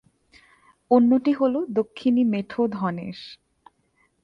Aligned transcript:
অন্যটি 0.91 1.31
হল 1.31 1.55
দক্ষিণী 1.71 2.23
মেঠো 2.23 2.63
ধনেশ। 2.71 3.19